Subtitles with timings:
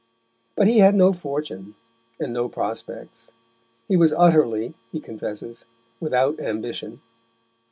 [0.55, 1.75] But he had no fortune
[2.19, 3.31] and no prospects;
[3.87, 5.67] he was utterly, he confesses,
[5.99, 7.01] without ambition.